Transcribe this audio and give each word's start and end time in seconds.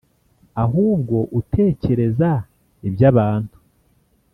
ahubwo 0.63 1.17
utekereza 1.39 2.31
iby’abantu.” 2.87 3.57